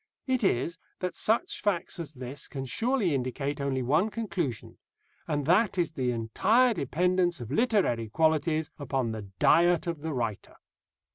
[0.25, 4.79] It is, that such facts as this can surely indicate only one conclusion,
[5.27, 10.55] and that is the entire dependence of literary qualities upon the diet of the writer.